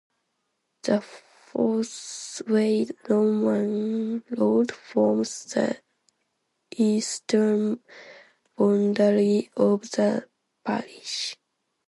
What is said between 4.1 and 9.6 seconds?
road forms the eastern boundary